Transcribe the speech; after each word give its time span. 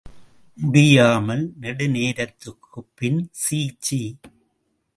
முடியாமல் 0.57 1.43
நெடுநேரத்துக்குப் 1.61 2.91
பின், 2.95 3.29
சீசீ! 3.31 4.01